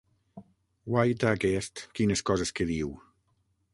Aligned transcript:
Guaita, 0.95 1.29
aquest, 1.37 1.83
quines 2.01 2.25
coses 2.31 2.55
que 2.61 2.69
diu! 2.71 2.91